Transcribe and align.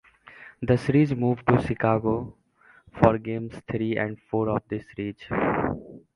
The 0.63 0.79
series 0.79 1.13
moved 1.13 1.45
to 1.47 1.61
Chicago 1.61 2.35
for 2.91 3.19
games 3.19 3.53
three 3.71 3.97
and 3.97 4.19
four 4.19 4.49
of 4.49 4.63
the 4.67 4.79
series. 4.95 5.21